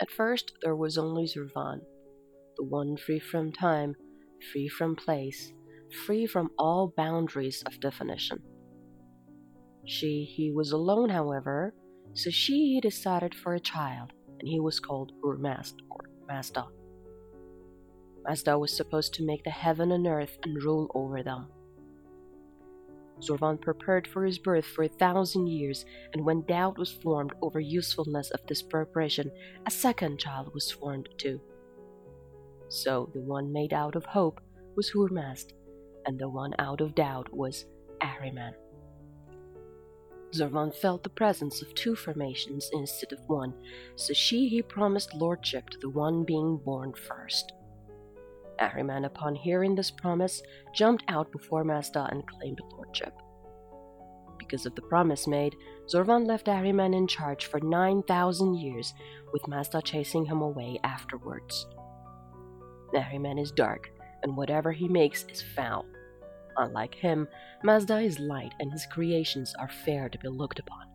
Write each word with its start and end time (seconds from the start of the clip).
At 0.00 0.10
first, 0.10 0.52
there 0.62 0.74
was 0.74 0.98
only 0.98 1.24
Zurvan, 1.24 1.80
the 2.56 2.64
one 2.64 2.96
free 2.96 3.20
from 3.20 3.52
time, 3.52 3.94
free 4.52 4.68
from 4.68 4.96
place, 4.96 5.52
free 6.04 6.26
from 6.26 6.50
all 6.58 6.92
boundaries 6.96 7.62
of 7.66 7.80
definition. 7.80 8.42
She, 9.86 10.24
he 10.24 10.50
was 10.50 10.72
alone, 10.72 11.10
however, 11.10 11.74
so 12.14 12.30
she 12.30 12.80
decided 12.80 13.34
for 13.34 13.54
a 13.54 13.60
child, 13.60 14.12
and 14.40 14.48
he 14.48 14.58
was 14.58 14.80
called 14.80 15.12
Hurmazd 15.22 15.74
or 15.90 16.00
Mazda. 16.26 16.64
Mazda 18.26 18.58
was 18.58 18.76
supposed 18.76 19.14
to 19.14 19.26
make 19.26 19.44
the 19.44 19.50
heaven 19.50 19.92
and 19.92 20.06
earth 20.06 20.38
and 20.42 20.62
rule 20.62 20.90
over 20.94 21.22
them. 21.22 21.48
Zurvan 23.20 23.60
prepared 23.60 24.06
for 24.06 24.24
his 24.24 24.38
birth 24.38 24.64
for 24.64 24.84
a 24.84 24.88
thousand 24.88 25.46
years, 25.46 25.84
and 26.12 26.24
when 26.24 26.42
doubt 26.42 26.78
was 26.78 26.90
formed 26.90 27.32
over 27.42 27.60
usefulness 27.60 28.30
of 28.30 28.40
this 28.46 28.62
preparation, 28.62 29.30
a 29.66 29.70
second 29.70 30.18
child 30.18 30.52
was 30.52 30.70
formed 30.70 31.08
too. 31.16 31.40
So 32.68 33.10
the 33.12 33.20
one 33.20 33.52
made 33.52 33.72
out 33.72 33.94
of 33.94 34.04
hope 34.04 34.40
was 34.76 34.90
Hurmazd, 34.90 35.52
and 36.06 36.18
the 36.18 36.28
one 36.28 36.54
out 36.58 36.80
of 36.80 36.94
doubt 36.94 37.32
was 37.32 37.66
Ahriman. 38.00 38.54
Zurvan 40.32 40.74
felt 40.74 41.04
the 41.04 41.10
presence 41.10 41.62
of 41.62 41.72
two 41.74 41.94
formations 41.94 42.68
instead 42.72 43.12
of 43.12 43.20
one, 43.28 43.54
so 43.94 44.12
she 44.12 44.48
he 44.48 44.62
promised 44.62 45.14
lordship 45.14 45.70
to 45.70 45.78
the 45.78 45.88
one 45.88 46.24
being 46.24 46.56
born 46.56 46.92
first. 46.92 47.52
Ahriman, 48.60 49.06
upon 49.06 49.34
hearing 49.34 49.74
this 49.74 49.90
promise, 49.90 50.42
jumped 50.74 51.04
out 51.08 51.30
before 51.32 51.64
Mazda 51.64 52.08
and 52.10 52.26
claimed 52.26 52.60
lordship. 52.72 53.14
Because 54.38 54.66
of 54.66 54.74
the 54.74 54.82
promise 54.82 55.26
made, 55.26 55.54
Zurvan 55.92 56.26
left 56.26 56.46
Ahriman 56.46 56.94
in 56.94 57.06
charge 57.06 57.46
for 57.46 57.60
9,000 57.60 58.54
years, 58.54 58.94
with 59.32 59.48
Mazda 59.48 59.82
chasing 59.82 60.26
him 60.26 60.42
away 60.42 60.78
afterwards. 60.84 61.66
Ahriman 62.94 63.40
is 63.40 63.50
dark, 63.50 63.90
and 64.22 64.36
whatever 64.36 64.72
he 64.72 64.88
makes 64.88 65.24
is 65.24 65.42
foul. 65.42 65.84
Unlike 66.56 66.94
him, 66.94 67.28
Mazda 67.62 67.98
is 67.98 68.18
light 68.20 68.52
and 68.60 68.70
his 68.70 68.86
creations 68.86 69.54
are 69.58 69.70
fair 69.84 70.08
to 70.08 70.18
be 70.18 70.28
looked 70.28 70.60
upon. 70.60 70.86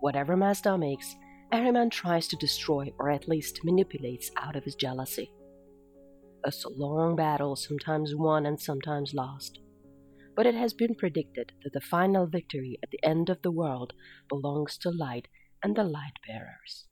Whatever 0.00 0.36
Mazda 0.36 0.76
makes, 0.76 1.16
Ahriman 1.52 1.90
tries 1.90 2.28
to 2.28 2.36
destroy 2.36 2.92
or 2.98 3.10
at 3.10 3.28
least 3.28 3.64
manipulates 3.64 4.30
out 4.36 4.56
of 4.56 4.64
his 4.64 4.74
jealousy. 4.74 5.32
A 6.42 6.52
long 6.70 7.16
battle, 7.16 7.54
sometimes 7.54 8.14
won 8.14 8.46
and 8.46 8.58
sometimes 8.58 9.12
lost. 9.12 9.58
But 10.34 10.46
it 10.46 10.54
has 10.54 10.72
been 10.72 10.94
predicted 10.94 11.52
that 11.62 11.72
the 11.72 11.80
final 11.80 12.26
victory 12.26 12.78
at 12.82 12.90
the 12.90 13.02
end 13.04 13.28
of 13.28 13.42
the 13.42 13.50
world 13.50 13.92
belongs 14.28 14.78
to 14.78 14.90
light 14.90 15.28
and 15.62 15.76
the 15.76 15.84
light 15.84 16.14
bearers. 16.26 16.86